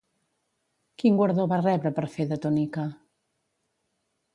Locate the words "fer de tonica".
2.17-2.91